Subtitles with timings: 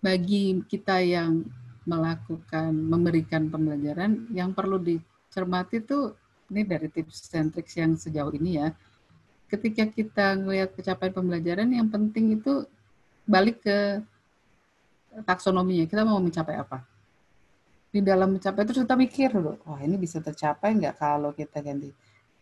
[0.00, 1.44] bagi kita yang
[1.84, 6.16] melakukan memberikan pembelajaran yang perlu dicermati tuh
[6.50, 8.68] ini dari tips tricks yang sejauh ini ya.
[9.50, 12.64] Ketika kita melihat pencapaian pembelajaran yang penting itu
[13.26, 14.02] balik ke
[15.26, 15.86] taksonominya.
[15.86, 16.82] Kita mau mencapai apa?
[17.90, 21.90] Di dalam mencapai itu kita mikir dulu, wah ini bisa tercapai nggak kalau kita ganti.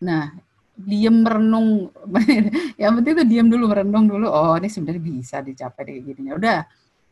[0.05, 0.29] Nah,
[0.77, 1.89] diem merenung.
[2.81, 4.29] yang penting itu diem dulu, merenung dulu.
[4.29, 6.29] Oh, ini sebenarnya bisa dicapai kayak gini.
[6.37, 6.69] Udah,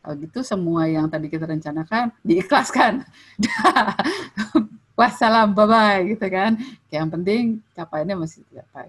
[0.08, 3.04] kalau gitu semua yang tadi kita rencanakan diikhlaskan.
[4.96, 6.56] Wassalam, bye-bye gitu kan.
[6.88, 7.42] Yang penting
[7.76, 8.88] capaiannya masih tercapai.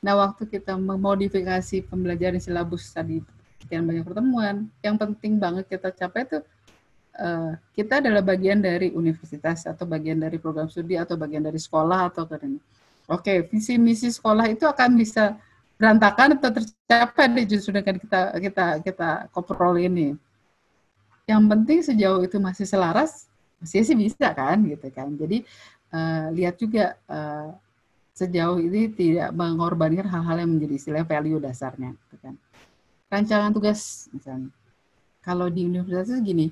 [0.00, 3.20] Nah, waktu kita memodifikasi pembelajaran silabus tadi
[3.60, 6.40] sekian banyak pertemuan, yang penting banget kita capai itu
[7.20, 12.08] uh, kita adalah bagian dari universitas atau bagian dari program studi atau bagian dari sekolah
[12.08, 12.56] atau karena
[13.12, 15.36] Oke, visi misi sekolah itu akan bisa
[15.76, 20.14] berantakan atau tercapai justru dengan kita kita kita koprol ini.
[21.30, 23.30] Yang penting sejauh itu masih selaras,
[23.62, 25.14] masih sih bisa kan gitu kan.
[25.14, 25.46] Jadi
[25.94, 27.54] uh, lihat juga uh,
[28.18, 32.34] sejauh ini tidak mengorbankan hal-hal yang menjadi istilah value dasarnya gitu kan
[33.10, 34.48] rancangan tugas misalnya.
[35.20, 36.48] Kalau di universitas gini,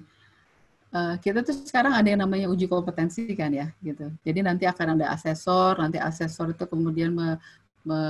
[0.92, 4.12] uh, kita tuh sekarang ada yang namanya uji kompetensi kan ya, gitu.
[4.26, 7.40] Jadi nanti akan ada asesor, nanti asesor itu kemudian me,
[7.86, 8.00] me,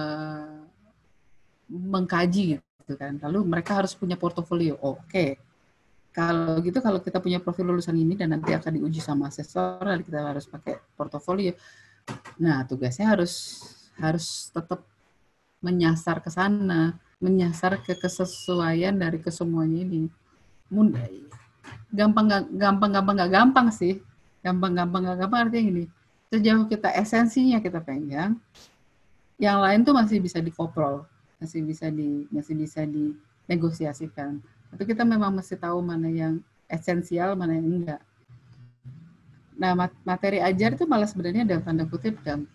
[1.71, 3.21] mengkaji gitu kan.
[3.23, 4.81] Lalu mereka harus punya portofolio.
[4.83, 5.05] Oke.
[5.07, 5.31] Okay.
[6.13, 10.03] Kalau gitu kalau kita punya profil lulusan ini dan nanti akan diuji sama asesor, lalu
[10.03, 11.55] kita harus pakai portofolio.
[12.43, 13.63] Nah, tugasnya harus
[14.01, 14.83] harus tetap
[15.59, 20.07] menyasar ke sana menyasar ke kesesuaian dari kesemuanya ini.
[20.71, 21.03] Mudah.
[21.91, 23.99] Gampang gampang gampang nggak gampang sih.
[24.43, 25.85] Gampang gampang nggak gampang artinya gini.
[26.31, 28.37] Sejauh kita esensinya kita pegang,
[29.41, 31.09] yang lain tuh masih bisa dikoprol,
[31.41, 34.37] masih bisa di masih bisa dinegosiasikan.
[34.69, 38.03] Tapi kita memang mesti tahu mana yang esensial, mana yang enggak.
[39.59, 39.75] Nah,
[40.07, 42.47] materi ajar itu malah sebenarnya dalam tanda kutip dan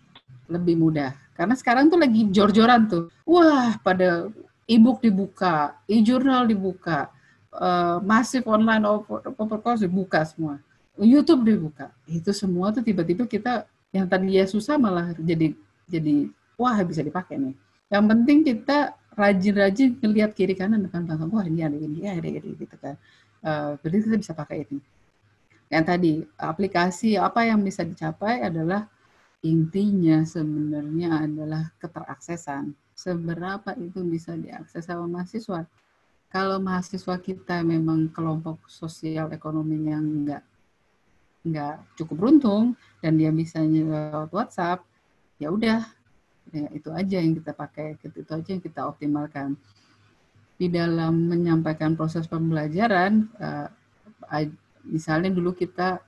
[0.48, 1.12] lebih mudah.
[1.36, 3.12] Karena sekarang tuh lagi jor-joran tuh.
[3.28, 4.30] Wah, pada
[4.64, 7.12] e-book dibuka, e-journal dibuka,
[7.52, 10.58] uh, masif online open course dibuka semua,
[10.96, 11.90] YouTube dibuka.
[12.08, 15.54] Itu semua tuh tiba-tiba kita yang tadi ya susah malah jadi
[15.86, 17.54] jadi wah bisa dipakai nih.
[17.92, 18.78] Yang penting kita
[19.14, 21.30] rajin-rajin ngelihat kiri kanan depan belakang.
[21.30, 22.98] Wah ini ada ini, ada ini gitu kan.
[23.44, 24.78] Uh, jadi kita bisa pakai ini.
[25.72, 28.86] Yang tadi aplikasi apa yang bisa dicapai adalah
[29.44, 35.66] intinya sebenarnya adalah keteraksesan seberapa itu bisa diakses sama mahasiswa.
[36.30, 40.42] Kalau mahasiswa kita memang kelompok sosial ekonomi yang enggak
[41.44, 42.72] nggak cukup beruntung
[43.04, 44.80] dan dia bisa lewat WhatsApp,
[45.36, 45.84] ya udah
[46.54, 49.58] ya itu aja yang kita pakai, itu aja yang kita optimalkan.
[50.54, 53.66] Di dalam menyampaikan proses pembelajaran, uh,
[54.86, 55.98] misalnya dulu kita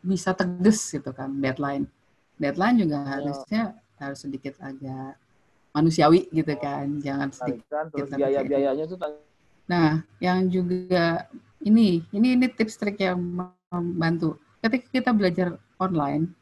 [0.00, 1.84] bisa tegas gitu kan deadline,
[2.40, 3.08] deadline juga ya.
[3.18, 3.62] harusnya
[4.00, 5.16] harus sedikit agak
[5.76, 8.96] manusiawi gitu kan jangan sedikit kan, terus biaya-biayanya itu
[9.68, 11.28] nah yang juga
[11.62, 13.20] ini ini ini tips trik yang
[13.70, 16.32] membantu ketika kita belajar online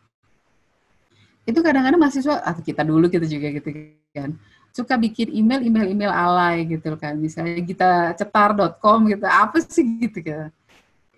[1.48, 3.72] itu kadang-kadang mahasiswa atau kita dulu kita juga gitu
[4.12, 4.36] kan
[4.78, 7.16] suka bikin email email email alay gitu kan.
[7.19, 10.48] Misalnya kita cetar.com gitu apa sih gitu kan.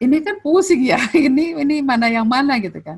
[0.01, 2.97] Ini kan pusing ya ini ini mana yang mana gitu kan.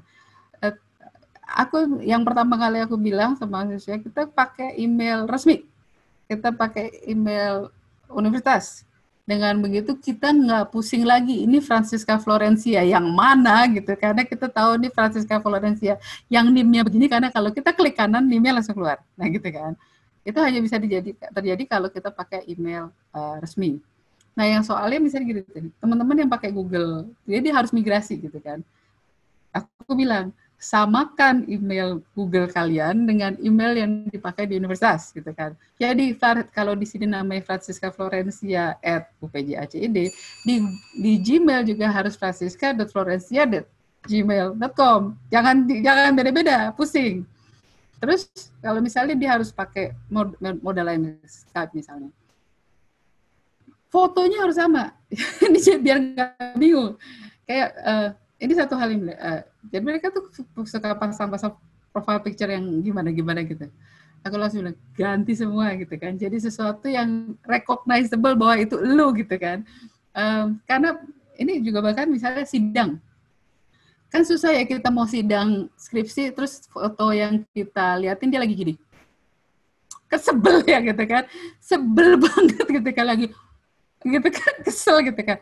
[1.53, 5.67] Aku yang pertama kali aku bilang sama mahasiswa kita pakai email resmi.
[6.31, 7.69] Kita pakai email
[8.09, 8.87] universitas
[9.23, 13.71] dengan begitu kita nggak pusing lagi ini Francisca Florencia yang mana?
[13.71, 13.95] gitu.
[13.95, 15.95] Karena kita tahu ini Francisca Florencia
[16.27, 18.99] yang nimnya begini karena kalau kita klik kanan nimnya langsung keluar.
[19.15, 19.79] Nah gitu kan.
[20.27, 23.79] Itu hanya bisa terjadi terjadi kalau kita pakai email uh, resmi.
[24.35, 28.59] Nah yang soalnya misalnya gitu teman-teman yang pakai Google jadi harus migrasi gitu kan.
[29.55, 35.59] Aku bilang samakan email Google kalian dengan email yang dipakai di universitas gitu kan.
[35.75, 36.15] Jadi
[36.55, 40.55] kalau di sini namanya Francisca Florencia at upjacid, di,
[40.95, 43.67] di Gmail juga harus francisca.florencia
[44.07, 45.01] gmail.com.
[45.35, 47.27] Jangan jangan beda-beda, pusing.
[47.99, 48.31] Terus
[48.63, 52.11] kalau misalnya dia harus pakai mod, modal lain Skype misalnya.
[53.91, 54.95] Fotonya harus sama.
[55.85, 56.95] Biar nggak bingung.
[57.47, 58.09] Kayak uh,
[58.43, 59.41] ini satu hal yang uh,
[59.71, 60.27] jadi mereka tuh
[60.67, 61.55] suka pasang-pasang
[61.95, 63.71] profile picture yang gimana-gimana gitu.
[64.27, 66.19] Aku langsung bilang, ganti semua gitu kan.
[66.19, 69.63] Jadi sesuatu yang recognizable bahwa itu lu gitu kan.
[70.15, 70.99] Um, karena
[71.39, 72.99] ini juga bahkan misalnya sidang.
[74.11, 78.75] Kan susah ya kita mau sidang skripsi, terus foto yang kita liatin dia lagi gini.
[80.11, 81.25] Kesebel ya gitu kan.
[81.63, 83.27] Sebel banget gitu kan lagi
[84.03, 85.39] gitu kan kesel gitu kan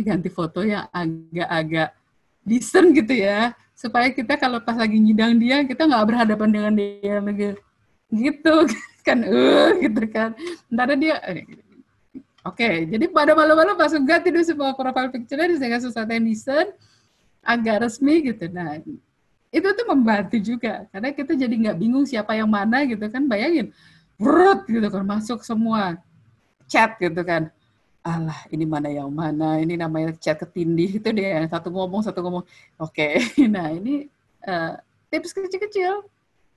[0.00, 1.92] ganti foto yang agak-agak
[2.48, 3.52] decent gitu ya.
[3.76, 7.48] Supaya kita kalau pas lagi nyidang dia kita nggak berhadapan dengan dia lagi.
[8.08, 8.54] Gitu
[9.06, 10.32] kan uh gitu kan.
[10.72, 11.44] Ntar dia eh,
[12.42, 16.72] oke okay, jadi pada malam-malam pas ganti dulu semua profile picture-nya dengan sesuatu yang decent
[17.44, 18.48] agak resmi gitu.
[18.48, 18.80] Nah
[19.48, 23.28] itu tuh membantu juga karena kita jadi nggak bingung siapa yang mana gitu kan.
[23.28, 23.70] Bayangin
[24.18, 25.94] brut gitu kan masuk semua
[26.66, 27.48] chat gitu kan
[28.02, 29.58] alah ini mana yang mana?
[29.60, 32.44] Ini namanya chat ketindih itu dia satu ngomong satu ngomong.
[32.80, 33.46] Oke okay.
[33.54, 34.06] nah ini
[34.46, 34.78] uh,
[35.10, 36.06] tips kecil-kecil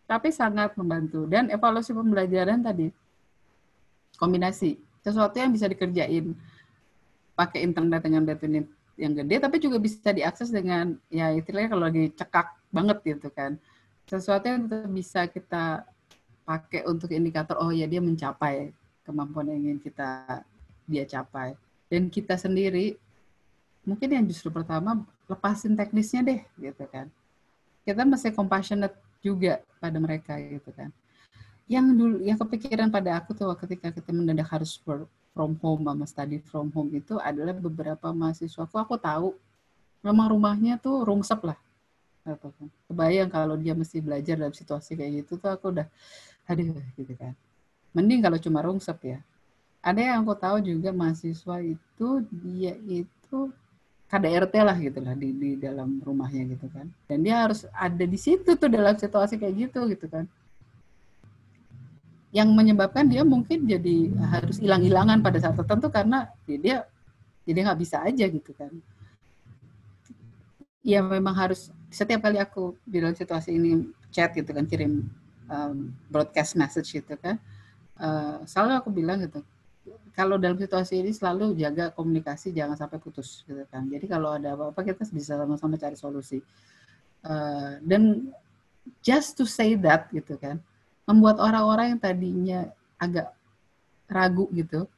[0.05, 1.25] tapi sangat membantu.
[1.27, 2.91] Dan evaluasi pembelajaran tadi
[4.19, 6.37] kombinasi sesuatu yang bisa dikerjain
[7.33, 12.47] pakai internet dengan bandwidth yang gede tapi juga bisa diakses dengan ya istilahnya kalau dicekak
[12.69, 13.57] banget gitu kan.
[14.05, 15.87] Sesuatu yang bisa kita
[16.45, 18.75] pakai untuk indikator oh ya dia mencapai
[19.07, 20.43] kemampuan yang ingin kita
[20.87, 21.57] dia capai.
[21.91, 22.95] Dan kita sendiri
[23.83, 27.09] mungkin yang justru pertama lepasin teknisnya deh gitu kan.
[27.81, 30.93] Kita mesti compassionate juga pada mereka gitu kan.
[31.65, 36.05] Yang dulu yang kepikiran pada aku tuh ketika kita mendadak harus work from home sama
[36.07, 39.31] study from home itu adalah beberapa mahasiswa aku aku tahu
[40.03, 41.57] memang rumahnya tuh rungsep lah
[42.21, 42.37] kan.
[42.91, 45.87] kebayang kalau dia mesti belajar dalam situasi kayak gitu tuh aku udah
[46.45, 47.33] aduh gitu kan
[47.95, 49.19] mending kalau cuma rungsep ya
[49.81, 53.49] ada yang aku tahu juga mahasiswa itu dia itu
[54.11, 56.85] KDRT lah gitu lah di, di dalam rumahnya gitu kan.
[57.09, 60.29] Dan dia harus ada di situ tuh dalam situasi kayak gitu gitu kan.
[62.29, 66.77] Yang menyebabkan dia mungkin jadi harus hilang-hilangan pada saat tertentu karena ya dia
[67.47, 68.71] jadi nggak bisa aja gitu kan.
[70.85, 75.07] Ya memang harus setiap kali aku di dalam situasi ini chat gitu kan kirim
[75.51, 77.39] um, broadcast message gitu kan
[77.99, 79.43] uh, selalu aku bilang gitu
[80.11, 83.87] kalau dalam situasi ini selalu jaga komunikasi jangan sampai putus gitu kan.
[83.87, 86.43] Jadi kalau ada apa-apa kita bisa sama-sama cari solusi.
[87.21, 88.33] Uh, dan
[89.05, 90.57] just to say that gitu kan
[91.05, 92.59] membuat orang-orang yang tadinya
[92.97, 93.29] agak
[94.09, 94.89] ragu gitu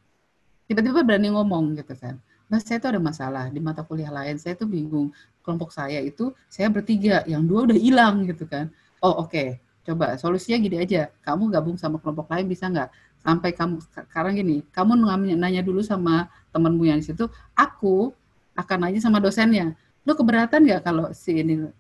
[0.68, 2.18] tiba-tiba berani ngomong gitu kan.
[2.48, 5.12] Mas saya itu ada masalah di mata kuliah lain saya tuh bingung.
[5.44, 8.71] Kelompok saya itu saya bertiga yang dua udah hilang gitu kan.
[9.04, 9.48] Oh oke okay.
[9.83, 11.12] coba solusinya gini aja.
[11.25, 12.89] Kamu gabung sama kelompok lain bisa nggak
[13.24, 15.00] sampai kamu sekarang gini, kamu
[15.40, 17.25] nanya dulu sama temanmu yang di situ,
[17.56, 18.12] aku
[18.54, 19.74] akan nanya sama dosennya,
[20.04, 21.72] lu keberatan nggak kalau si ini?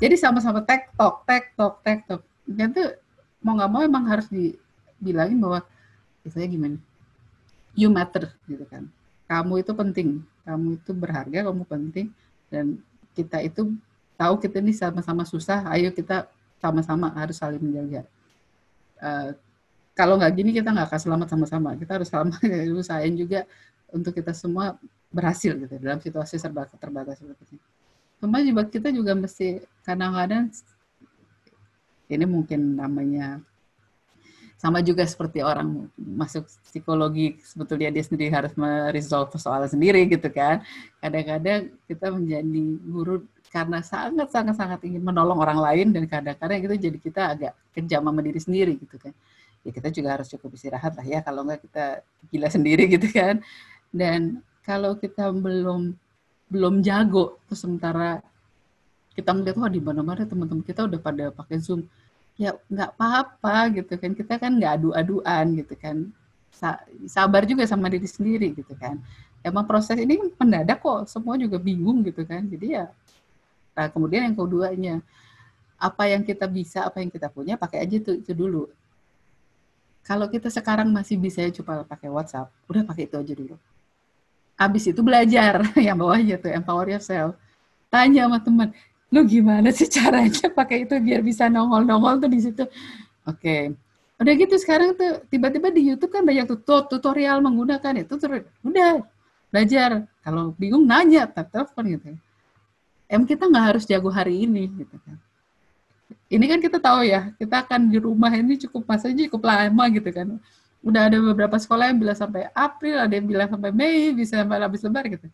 [0.00, 2.20] Jadi sama-sama tektok, tektok, tektok.
[2.48, 2.96] Dan tuh
[3.44, 5.62] mau nggak mau emang harus dibilangin bahwa
[6.26, 6.80] saya gimana?
[7.76, 8.90] You matter gitu kan.
[9.30, 10.08] Kamu itu penting,
[10.42, 12.10] kamu itu berharga, kamu penting,
[12.50, 12.80] dan
[13.14, 13.74] kita itu
[14.16, 16.26] tahu kita ini sama-sama susah, ayo kita
[16.58, 18.08] sama-sama harus saling menjaga.
[18.96, 19.36] Uh,
[19.96, 21.72] kalau nggak gini kita nggak akan selamat sama-sama.
[21.80, 22.36] Kita harus sama
[22.84, 23.48] usahain juga
[23.88, 24.76] untuk kita semua
[25.08, 27.64] berhasil gitu dalam situasi serba terbatas seperti ini.
[28.20, 30.52] Cuma juga kita juga mesti kadang-kadang
[32.12, 33.40] ini mungkin namanya
[34.56, 40.64] sama juga seperti orang masuk psikologi sebetulnya dia sendiri harus meresolve persoalan sendiri gitu kan
[40.96, 43.20] kadang-kadang kita menjadi guru
[43.52, 48.00] karena sangat sangat sangat ingin menolong orang lain dan kadang-kadang itu jadi kita agak kejam
[48.00, 49.12] sama diri sendiri gitu kan
[49.66, 51.84] ya kita juga harus cukup istirahat lah ya kalau enggak kita
[52.30, 53.42] gila sendiri gitu kan.
[53.90, 55.98] Dan kalau kita belum
[56.46, 58.22] belum jago terus sementara
[59.18, 61.82] kita melihat wah di mana-mana teman-teman kita udah pada pakai zoom.
[62.38, 64.14] Ya nggak apa-apa gitu kan.
[64.14, 66.06] Kita kan nggak adu-aduan gitu kan.
[67.10, 69.02] Sabar juga sama diri sendiri gitu kan.
[69.42, 72.46] Emang proses ini mendadak kok semua juga bingung gitu kan.
[72.46, 72.86] Jadi ya
[73.76, 74.94] nah kemudian yang keduanya
[75.76, 78.72] apa yang kita bisa apa yang kita punya pakai aja itu, itu dulu
[80.06, 83.58] kalau kita sekarang masih bisa ya coba pakai WhatsApp, udah pakai itu aja dulu.
[84.54, 87.34] Abis itu belajar, yang bawahnya tuh empower yourself.
[87.90, 88.70] Tanya sama teman,
[89.10, 92.64] lu gimana sih caranya pakai itu biar bisa nongol-nongol tuh di situ.
[93.26, 93.62] Oke, okay.
[94.22, 98.14] udah gitu sekarang tuh tiba-tiba di YouTube kan banyak tuh tutorial menggunakan itu,
[98.62, 99.02] udah
[99.50, 100.06] belajar.
[100.22, 102.14] Kalau bingung nanya, telepon gitu.
[103.10, 105.18] Em kita nggak harus jago hari ini gitu kan
[106.26, 110.10] ini kan kita tahu ya, kita akan di rumah ini cukup masanya cukup lama gitu
[110.10, 110.38] kan.
[110.82, 114.58] Udah ada beberapa sekolah yang bilang sampai April, ada yang bilang sampai Mei, bisa sampai
[114.58, 115.26] habis lebar gitu.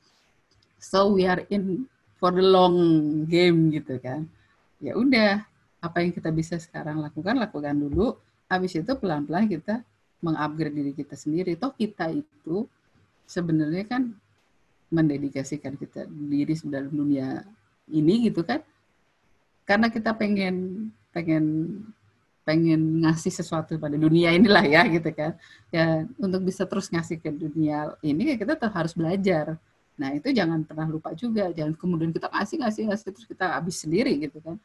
[0.77, 1.89] So we are in
[2.21, 2.77] for the long
[3.25, 4.29] game gitu kan.
[4.85, 5.45] Ya udah,
[5.81, 8.17] apa yang kita bisa sekarang lakukan, lakukan dulu.
[8.53, 9.81] Habis itu pelan-pelan kita
[10.21, 11.57] mengupgrade diri kita sendiri.
[11.57, 12.69] Toh kita itu
[13.25, 14.13] sebenarnya kan
[14.93, 17.41] mendedikasikan kita diri dalam dunia
[17.89, 18.61] ini gitu kan
[19.63, 21.45] karena kita pengen pengen
[22.43, 25.39] pengen ngasih sesuatu pada dunia inilah ya gitu kan.
[25.71, 29.57] Ya untuk bisa terus ngasih ke dunia ini ya kita harus belajar.
[29.95, 31.47] Nah itu jangan pernah lupa juga.
[31.55, 34.59] Jangan kemudian kita ngasih ngasih ngasih terus kita habis sendiri gitu kan.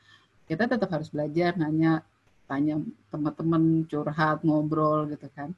[0.49, 2.01] Kita tetap harus belajar nanya
[2.49, 2.79] tanya
[3.13, 5.53] teman-teman curhat ngobrol gitu kan.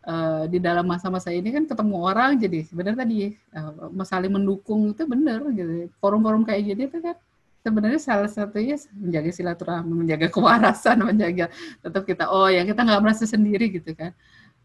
[0.00, 5.04] Uh, di dalam masa-masa ini kan ketemu orang jadi sebenarnya tadi uh, saling mendukung itu
[5.08, 5.88] benar gitu.
[5.96, 7.16] Forum-forum kayak gini itu kan
[7.60, 13.24] sebenarnya salah satunya menjaga silaturahmi, menjaga kewarasan, menjaga tetap kita oh yang kita nggak merasa
[13.28, 14.16] sendiri gitu kan.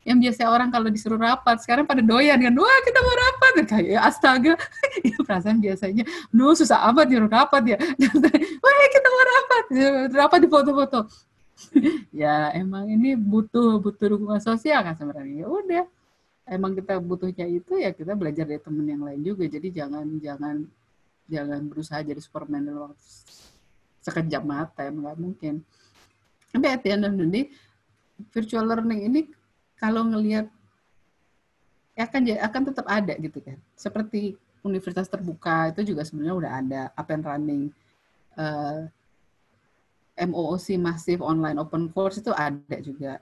[0.05, 3.89] Yang biasa orang kalau disuruh rapat, sekarang pada doyan kan, wah kita mau rapat, kayak
[3.89, 4.53] ya, astaga,
[5.07, 7.77] itu perasaan biasanya, no susah amat nyuruh rapat ya,
[8.63, 9.63] wah kita mau rapat,
[10.13, 10.99] rapat di foto-foto.
[12.13, 15.41] ya emang ini butuh butuh dukungan sosial kan sebenarnya.
[15.41, 15.85] Ya udah,
[16.45, 19.49] emang kita butuhnya itu ya kita belajar dari temen yang lain juga.
[19.49, 20.69] Jadi jangan jangan
[21.25, 23.01] jangan berusaha jadi Superman dalam waktu
[24.05, 25.53] sekejap mata emang nggak mungkin.
[26.53, 27.46] Tapi at the end of the day
[28.32, 29.22] virtual learning ini
[29.75, 30.48] kalau ngelihat
[31.98, 33.58] ya akan akan tetap ada gitu kan.
[33.74, 37.63] Seperti universitas terbuka itu juga sebenarnya udah ada up and running.
[38.36, 38.86] Uh,
[40.15, 43.20] eh, MOOC masif online open course itu ada juga.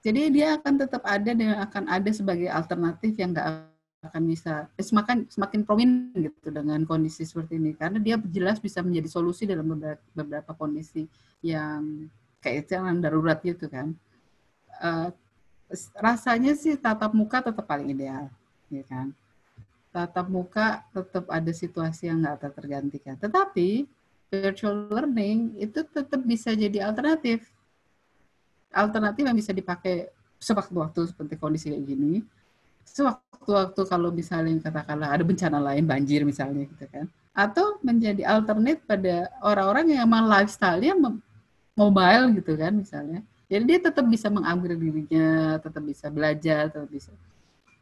[0.00, 3.68] Jadi dia akan tetap ada dan akan ada sebagai alternatif yang nggak
[4.00, 7.76] akan bisa eh, semakin semakin prominent gitu dengan kondisi seperti ini.
[7.76, 11.04] Karena dia jelas bisa menjadi solusi dalam beberapa, beberapa kondisi
[11.44, 12.08] yang
[12.40, 13.92] kayak yang darurat gitu kan.
[14.80, 15.12] Uh,
[16.00, 18.32] rasanya sih tatap muka tetap paling ideal
[18.72, 19.12] ya kan?
[19.92, 23.14] Tatap muka tetap ada situasi yang nggak tergantikan.
[23.20, 23.84] Tetapi
[24.32, 27.44] virtual learning itu tetap bisa jadi alternatif.
[28.70, 30.08] Alternatif yang bisa dipakai
[30.40, 32.24] sewaktu-waktu seperti kondisi kayak gini
[32.90, 37.06] sewaktu-waktu kalau misalnya katakanlah ada bencana lain banjir misalnya gitu kan.
[37.30, 40.98] Atau menjadi alternate pada orang-orang yang emang lifestyle-nya
[41.78, 43.22] mobile gitu kan misalnya.
[43.50, 47.10] Jadi dia tetap bisa mengupgrade dirinya tetap bisa belajar tetap bisa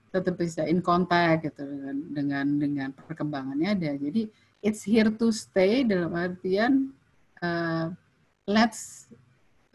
[0.08, 3.92] tetap bisa in contact gitu dengan dengan dengan perkembangannya ada.
[3.96, 4.28] Jadi
[4.64, 6.92] it's here to stay dalam artian
[7.44, 7.92] uh,
[8.48, 9.12] let's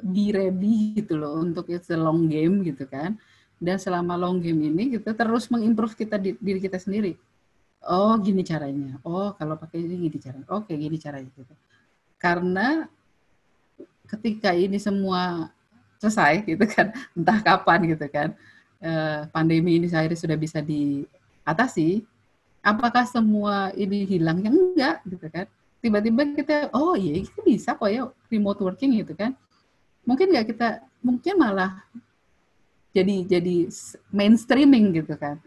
[0.02, 3.16] be ready gitu loh untuk it's a long game gitu kan
[3.64, 7.16] dan selama long game ini kita terus mengimprove kita diri kita sendiri.
[7.88, 9.00] Oh gini caranya.
[9.08, 10.48] Oh kalau pakai ini gini caranya.
[10.52, 11.54] Oke okay, gini caranya gitu.
[12.20, 12.92] Karena
[14.12, 15.48] ketika ini semua
[16.04, 18.36] selesai gitu kan entah kapan gitu kan
[18.84, 22.04] eh, pandemi ini akhirnya sudah bisa diatasi
[22.60, 24.44] apakah semua ini hilang?
[24.44, 25.48] Yang enggak gitu kan.
[25.80, 29.36] Tiba-tiba kita oh iya kita bisa kok ya remote working gitu kan.
[30.04, 31.84] Mungkin nggak kita mungkin malah
[32.94, 33.56] jadi jadi
[34.14, 35.42] mainstreaming gitu kan.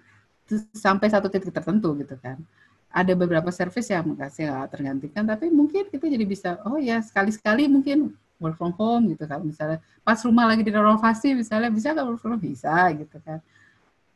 [0.75, 2.43] Sampai satu titik tertentu gitu kan.
[2.91, 7.31] Ada beberapa service yang makasih nggak tergantikan tapi mungkin kita jadi bisa oh ya sekali
[7.31, 9.41] sekali mungkin work from home gitu kan.
[9.47, 12.43] Misalnya pas rumah lagi direnovasi misalnya bisa nggak work from home?
[12.43, 13.38] Bisa gitu kan.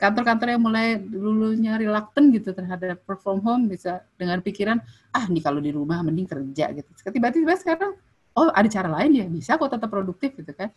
[0.01, 4.81] Kantor-kantor yang mulai dulunya reluctant gitu terhadap work from home bisa dengan pikiran
[5.13, 6.89] ah nih kalau di rumah mending kerja gitu.
[7.11, 7.95] Tiba-tiba sekarang
[8.35, 10.71] oh ada cara lain ya bisa kok tetap produktif gitu kan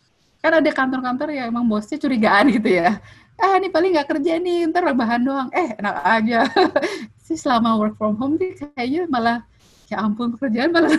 [0.44, 3.00] kan ada kantor-kantor yang emang bosnya curigaan gitu ya.
[3.40, 5.48] Ah ini paling nggak kerja nih ntar rebahan doang.
[5.56, 6.40] Eh enak aja.
[7.24, 9.40] Sih selama work from home sih kayaknya malah
[9.88, 10.92] ya ampun pekerjaan malah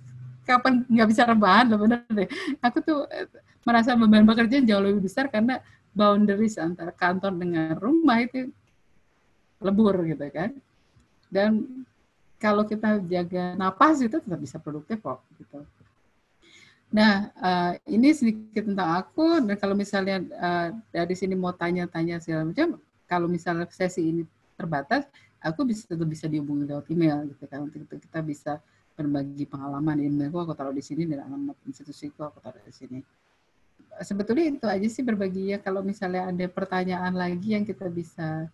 [0.48, 2.30] kapan nggak bisa rebahan loh bener deh.
[2.62, 3.26] Aku tuh eh,
[3.66, 5.58] merasa beban pekerjaan jauh lebih besar karena
[5.90, 8.54] boundaries antara kantor dengan rumah itu
[9.58, 10.54] lebur gitu kan.
[11.26, 11.82] Dan
[12.38, 15.66] kalau kita jaga napas itu tetap bisa produktif kok gitu
[16.92, 22.52] Nah, uh, ini sedikit tentang aku dan kalau misalnya uh, dari sini mau tanya-tanya segala
[22.52, 22.76] macam,
[23.08, 24.22] kalau misalnya sesi ini
[24.60, 25.08] terbatas,
[25.40, 28.52] aku bisa tetap bisa dihubungi lewat email gitu kan untuk itu kita bisa
[28.92, 33.00] berbagi pengalaman emailku aku taruh di sini dan alamat institusiku aku taruh di sini.
[34.04, 38.52] Sebetulnya itu aja sih berbagi ya kalau misalnya ada pertanyaan lagi yang kita bisa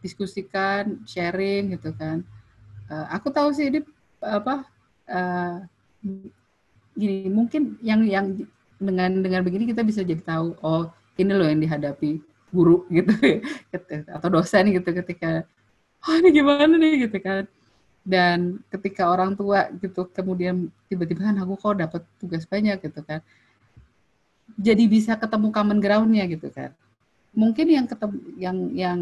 [0.00, 2.24] diskusikan, sharing gitu kan.
[2.88, 3.84] Uh, aku tahu sih ini
[4.24, 4.64] apa
[6.98, 8.26] gini mungkin yang yang
[8.78, 12.18] dengan dengan begini kita bisa jadi tahu oh ini loh yang dihadapi
[12.50, 13.14] guru gitu
[14.10, 15.46] atau dosen gitu ketika
[16.06, 17.08] oh ini gimana nih?
[17.08, 17.44] gitu kan.
[18.08, 23.20] Dan ketika orang tua gitu kemudian tiba-tiba kan aku kok dapat tugas banyak gitu kan.
[24.56, 26.72] Jadi bisa ketemu common groundnya gitu kan.
[27.36, 28.98] Mungkin yang ketemu yang yang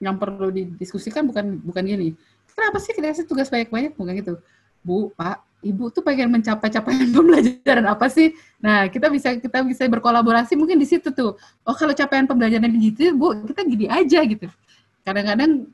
[0.00, 2.16] yang perlu didiskusikan bukan bukan gini
[2.54, 3.98] kenapa sih kita kasih tugas banyak-banyak?
[3.98, 4.34] Bukan gitu
[4.80, 8.32] bu pak ibu tuh pengen mencapai capaian pembelajaran apa sih?
[8.60, 11.36] Nah, kita bisa kita bisa berkolaborasi mungkin di situ tuh.
[11.64, 14.48] Oh, kalau capaian pembelajaran gitu, Bu, kita gini aja gitu.
[15.04, 15.68] Kadang-kadang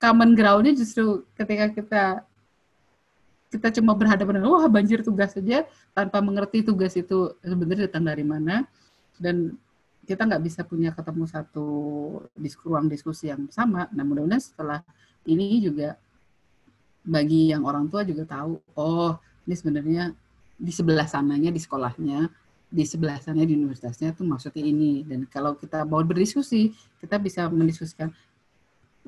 [0.00, 2.04] common ground-nya justru ketika kita
[3.48, 5.64] kita cuma berhadapan dengan wah banjir tugas saja
[5.96, 8.68] tanpa mengerti tugas itu sebenarnya datang dari mana
[9.16, 9.56] dan
[10.04, 11.66] kita nggak bisa punya ketemu satu
[12.64, 13.88] ruang diskusi yang sama.
[13.92, 14.80] Nah mudah-mudahan setelah
[15.24, 15.96] ini juga
[17.08, 19.16] bagi yang orang tua juga tahu, oh
[19.48, 20.04] ini sebenarnya
[20.60, 22.28] di sebelah sananya di sekolahnya,
[22.68, 25.00] di sebelah sana di universitasnya tuh maksudnya ini.
[25.08, 28.12] Dan kalau kita mau berdiskusi, kita bisa mendiskusikan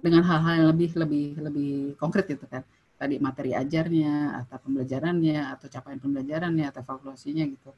[0.00, 2.64] dengan hal-hal yang lebih lebih lebih konkret gitu kan.
[2.96, 7.70] Tadi materi ajarnya atau pembelajarannya atau capaian pembelajarannya atau evaluasinya gitu.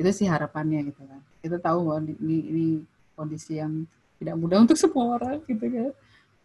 [0.00, 1.20] Itu sih harapannya gitu kan.
[1.44, 2.66] Kita tahu bahwa ini ini
[3.12, 3.84] kondisi yang
[4.16, 5.92] tidak mudah untuk semua orang gitu kan.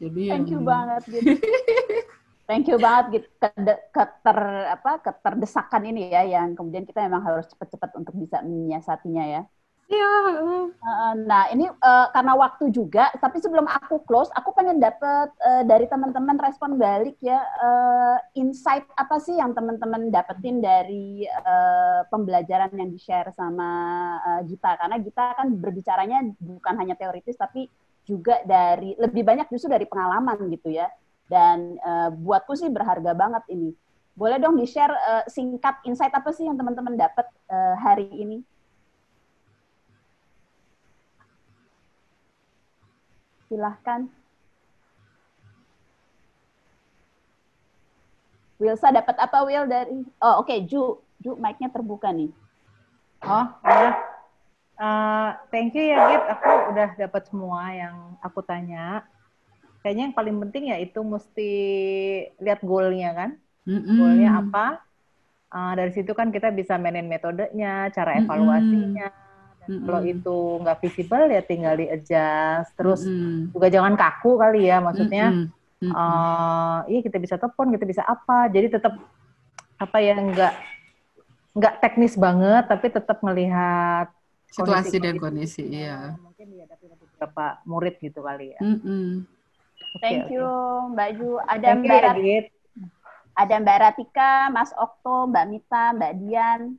[0.04, 0.60] Jadi thank yang...
[0.60, 1.32] you banget gitu
[2.50, 3.28] thank you banget gitu
[3.92, 4.40] keter
[4.74, 9.44] apa keterdesakan ini ya yang kemudian kita memang harus cepat-cepat untuk bisa menyiasatinya ya
[9.94, 10.14] Iya.
[11.28, 15.64] Nah ini uh, karena waktu juga, tapi sebelum aku close, aku pengen dapat uh, eh,
[15.68, 22.72] dari teman-teman respon balik ya uh, insight apa sih yang teman-teman dapetin dari uh, pembelajaran
[22.74, 23.70] yang di share sama
[24.24, 27.68] uh, Gita, karena Gita kan berbicaranya bukan hanya teoritis tapi
[28.04, 30.88] juga dari lebih banyak justru dari pengalaman gitu ya.
[31.32, 33.72] Dan uh, buatku sih berharga banget ini.
[34.14, 38.46] Boleh dong di share uh, singkat insight apa sih yang teman-teman dapat uh, hari ini?
[43.50, 44.06] Silahkan.
[48.62, 50.64] Wilsa dapat apa Will dari Oh oke okay.
[50.64, 52.32] Ju Ju mic-nya terbuka nih.
[53.26, 53.92] Oh ya.
[54.74, 56.24] Uh, thank you ya Git.
[56.38, 59.06] Aku udah dapat semua yang aku tanya.
[59.84, 61.52] Kayaknya yang paling penting ya itu mesti
[62.40, 63.30] lihat goalnya kan.
[63.68, 63.96] Mm-hmm.
[64.00, 64.66] Goalnya apa?
[65.54, 69.24] Uh, dari situ kan kita bisa mainin metodenya, cara evaluasinya, mm-hmm
[69.64, 69.88] dan mm-hmm.
[69.88, 72.76] kalau itu nggak visible ya tinggal di adjust.
[72.76, 73.56] Terus mm-hmm.
[73.56, 75.26] juga jangan kaku kali ya, maksudnya.
[75.32, 75.92] Mm-hmm.
[75.92, 78.52] Uh, iya kita bisa telepon, kita bisa apa.
[78.52, 79.00] Jadi tetap
[79.80, 80.54] apa ya nggak
[81.56, 84.12] nggak teknis banget, tapi tetap melihat
[84.52, 85.64] situasi dan kondisi.
[85.64, 86.20] Iya.
[86.20, 88.60] Mungkin dihadapi beberapa murid gitu kali ya.
[88.60, 89.08] Mm-hmm.
[90.02, 90.38] Thank okay.
[90.38, 90.48] you
[90.94, 91.30] Mbak Ju.
[91.46, 92.50] Ada Thank Mbak you,
[93.34, 96.78] ada Mbak Ratika, Mas Okto, Mbak Mita, Mbak Dian,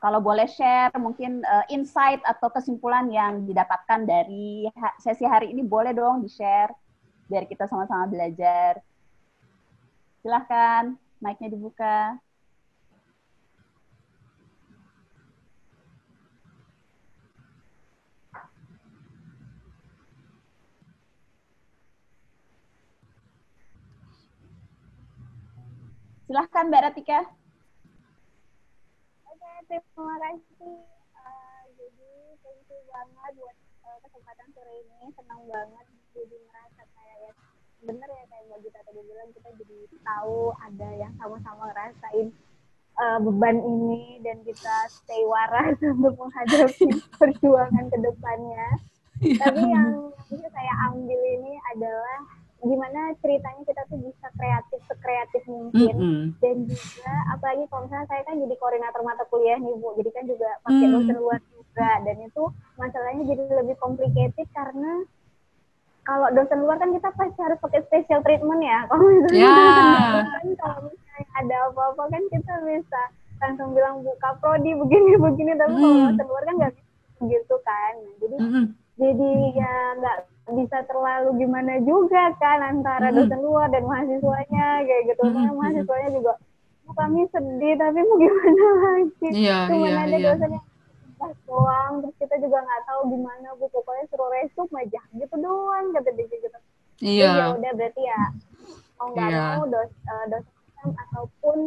[0.00, 4.64] kalau boleh share mungkin uh, insight atau kesimpulan yang didapatkan dari
[4.96, 6.72] sesi hari ini boleh dong di-share
[7.28, 8.80] biar kita sama-sama belajar.
[10.24, 12.16] Silahkan, mic-nya dibuka.
[26.30, 27.26] Silahkan Mbak Ratika
[29.66, 30.78] terima kasih.
[31.10, 35.10] Uh, jadi thank you banget buat uh, kesempatan sore ini.
[35.10, 37.32] Senang banget jadi ngerasa kayak ya
[37.82, 42.26] bener ya kayak Mbak Gita tadi bilang kita jadi tahu ada yang sama-sama ngerasain
[42.94, 48.66] uh, beban ini dan kita stay waras untuk menghadapi perjuangan ke depannya.
[49.18, 49.50] Ya.
[49.50, 55.94] Tapi yang bisa saya ambil ini adalah gimana ceritanya kita tuh bisa kreatif sekreatif mungkin
[55.96, 56.24] mm -hmm.
[56.44, 60.24] dan juga apalagi kalau misalnya saya kan jadi koordinator mata kuliah nih bu jadi kan
[60.28, 60.92] juga pakai mm.
[60.92, 62.42] dosen luar juga dan itu
[62.76, 64.92] masalahnya jadi lebih complicated karena
[66.04, 70.20] kalau dosen luar kan kita pasti harus pakai special treatment ya kalau misalnya yeah.
[70.28, 73.02] kan kalau misalnya ada apa-apa kan kita bisa
[73.40, 75.80] langsung bilang buka prodi begini begini tapi mm.
[75.80, 76.74] kalau dosen luar kan nggak
[77.20, 78.64] gitu kan jadi mm -hmm.
[79.00, 80.16] jadi ya nggak
[80.54, 85.22] bisa terlalu gimana juga kan antara dosen luar dan mahasiswanya kayak gitu.
[85.26, 86.32] Karena mahasiswanya juga
[86.90, 89.28] oh, kami sedih tapi mau gimana lagi.
[89.30, 90.26] Iya, Cuma iya, ada iya.
[90.32, 90.66] dosen yang
[91.20, 95.84] pas doang terus kita juga nggak tahu gimana bu pokoknya suruh resum aja gitu doang
[95.92, 96.58] kata dia gitu.
[97.00, 97.30] Iya.
[97.32, 98.20] Ya udah berarti ya
[98.96, 99.44] mau nggak iya.
[99.56, 101.58] mau dos, uh, dosen ataupun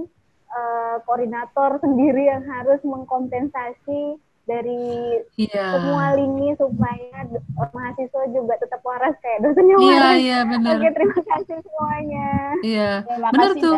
[0.49, 5.71] uh, koordinator sendiri yang harus mengkompensasi dari yeah.
[5.79, 7.23] semua lini supaya
[7.71, 9.95] mahasiswa juga tetap waras kayak dosennya iya, waras.
[9.95, 10.75] Iya, iya benar.
[10.75, 12.27] Oke, terima kasih semuanya.
[12.59, 12.91] Iya.
[13.07, 13.75] Ya, benar tuh.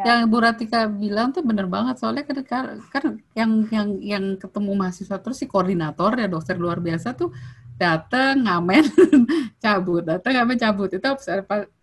[0.00, 3.04] Yang Bu Ratika bilang tuh benar banget soalnya kan, kan
[3.36, 7.28] yang yang yang ketemu mahasiswa terus si koordinator ya dosen luar biasa tuh
[7.76, 8.84] datang ngamen
[9.62, 10.88] cabut, datang ngamen cabut.
[10.96, 11.12] Itu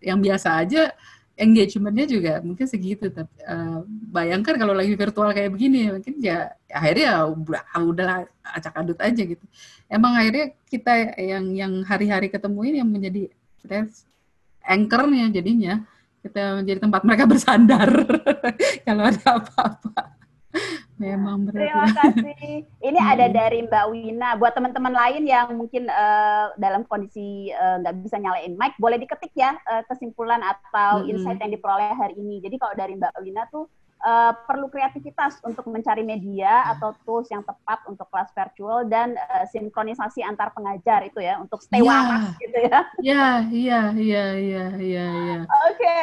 [0.02, 0.90] yang biasa aja
[1.34, 3.82] engagementnya juga mungkin segitu tapi uh,
[4.14, 8.06] bayangkan kalau lagi virtual kayak begini mungkin ya akhirnya udah udah
[8.54, 9.44] acak adut aja gitu.
[9.90, 13.22] Emang akhirnya kita yang yang hari-hari ketemu ini yang menjadi
[14.64, 15.82] anchornya jadinya
[16.22, 17.90] kita menjadi tempat mereka bersandar.
[18.86, 20.23] Kalau ada apa-apa
[21.02, 21.58] Memang berat.
[21.58, 21.94] Terima ya.
[21.98, 22.46] kasih.
[22.78, 23.10] Ini hmm.
[23.12, 24.28] ada dari Mbak Wina.
[24.38, 28.96] Buat teman-teman lain yang mungkin uh, dalam kondisi eh, nggak uh, bisa nyalain mic, boleh
[29.02, 31.10] diketik ya uh, kesimpulan atau hmm.
[31.10, 32.38] insight yang diperoleh hari ini.
[32.38, 33.66] Jadi kalau dari Mbak Wina tuh
[34.04, 39.44] uh, perlu kreativitas untuk mencari media atau tools yang tepat untuk kelas virtual dan uh,
[39.50, 41.88] sinkronisasi antar pengajar itu ya untuk stay yeah.
[41.90, 42.80] waras gitu ya.
[43.02, 45.38] Iya, iya, iya, iya, iya, iya.
[45.72, 45.98] Oke.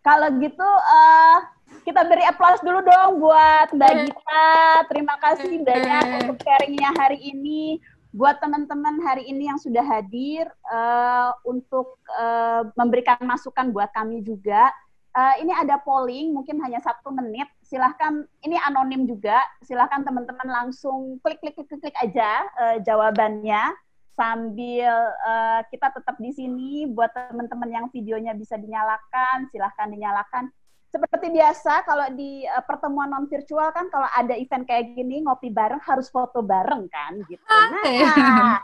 [0.00, 1.38] Kalau gitu uh,
[1.84, 4.50] kita beri aplaus dulu dong buat Mbak Gita.
[4.88, 7.80] Terima kasih banyak untuk sharingnya hari ini.
[8.10, 14.66] Buat teman-teman hari ini yang sudah hadir uh, untuk uh, memberikan masukan buat kami juga
[15.14, 17.46] uh, ini ada polling, mungkin hanya satu menit.
[17.62, 19.38] Silahkan, ini anonim juga.
[19.62, 23.74] Silahkan teman-teman langsung klik klik klik klik aja uh, jawabannya
[24.18, 24.90] sambil
[25.24, 26.90] uh, kita tetap di sini.
[26.90, 30.50] Buat teman-teman yang videonya bisa dinyalakan, silahkan dinyalakan.
[30.90, 35.46] Seperti biasa, kalau di uh, pertemuan non virtual kan, kalau ada event kayak gini ngopi
[35.54, 37.42] bareng harus foto bareng kan, gitu.
[37.46, 38.58] Nah,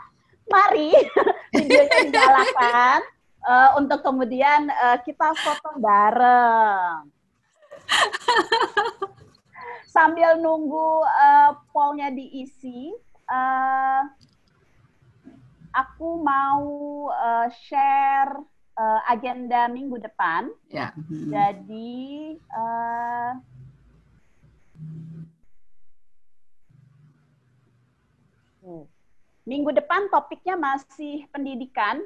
[0.51, 0.91] mari
[1.55, 2.99] videonya dinyalakan
[3.47, 7.07] uh, untuk kemudian uh, kita foto bareng.
[9.95, 12.91] Sambil nunggu uh, pollnya diisi,
[13.31, 14.03] uh,
[15.71, 20.53] aku mau uh, share uh, agenda minggu depan.
[20.69, 20.93] Ya.
[21.09, 23.33] Jadi uh,
[29.47, 32.03] minggu depan topiknya masih pendidikan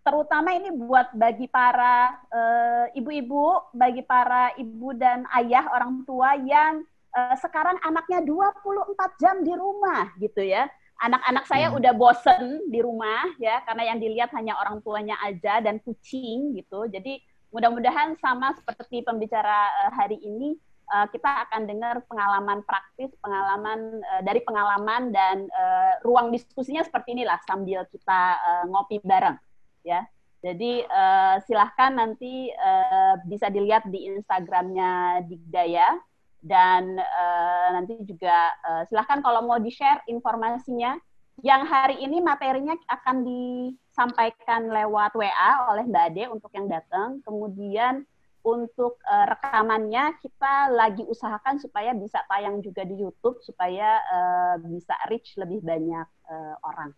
[0.00, 6.34] terutama ini buat bagi para eh, ibu-ibu, uh, bagi para ibu dan ayah orang tua
[6.40, 10.66] yang uh, sekarang anaknya 24 jam di rumah gitu ya.
[11.00, 11.80] Anak-anak saya hmm.
[11.80, 16.84] udah bosen di rumah ya karena yang dilihat hanya orang tuanya aja dan kucing gitu.
[16.92, 20.60] Jadi mudah-mudahan sama seperti pembicara uh, hari ini
[20.92, 27.16] uh, kita akan dengar pengalaman praktis, pengalaman uh, dari pengalaman dan uh, ruang diskusinya seperti
[27.16, 29.40] inilah sambil kita uh, ngopi bareng
[29.86, 30.04] ya.
[30.40, 36.00] Jadi uh, silahkan nanti uh, bisa dilihat di Instagramnya Digdaya
[36.40, 40.96] dan uh, nanti juga uh, silahkan kalau mau di-share informasinya.
[41.40, 47.24] Yang hari ini materinya akan disampaikan lewat WA oleh Mbak Ade untuk yang datang.
[47.24, 48.04] Kemudian
[48.44, 54.96] untuk uh, rekamannya kita lagi usahakan supaya bisa tayang juga di YouTube supaya uh, bisa
[55.08, 56.92] reach lebih banyak uh, orang.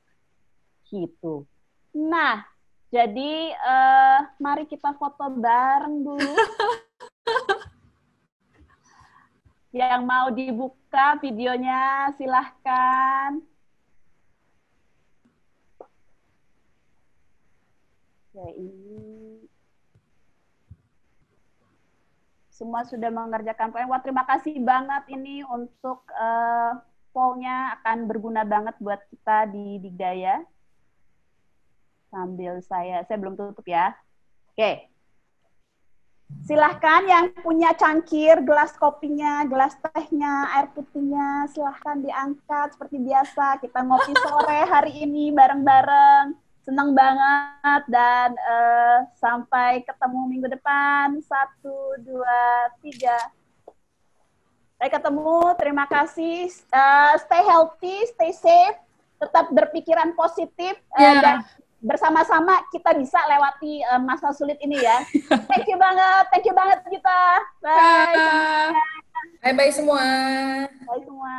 [0.86, 1.46] Gitu.
[1.98, 2.42] Nah,
[2.92, 6.34] jadi uh, mari kita foto bareng dulu.
[9.72, 13.40] Yang mau dibuka videonya silahkan.
[18.32, 19.48] Ya ini
[22.52, 23.88] semua sudah mengerjakan poin.
[23.88, 26.76] Wah terima kasih banget ini untuk uh,
[27.16, 30.44] pollnya akan berguna banget buat kita di Digdaya
[32.12, 33.96] sambil saya saya belum tutup ya.
[34.52, 34.91] Oke.
[36.42, 43.62] Silahkan yang punya cangkir, gelas kopinya, gelas tehnya, air putihnya, silahkan diangkat seperti biasa.
[43.62, 46.34] Kita ngopi sore hari ini bareng-bareng.
[46.62, 51.18] Senang banget dan uh, sampai ketemu minggu depan.
[51.22, 53.18] Satu, dua, tiga.
[54.78, 56.50] Sampai ketemu, terima kasih.
[56.74, 58.78] Uh, stay healthy, stay safe,
[59.22, 61.22] tetap berpikiran positif uh, yeah.
[61.22, 61.36] dan
[61.82, 65.02] bersama-sama kita bisa lewati uh, masa sulit ini ya.
[65.50, 67.20] thank you banget, thank you banget kita.
[67.58, 68.70] Bye.
[69.42, 70.06] Bye bye semua.
[70.86, 71.34] Bye semua.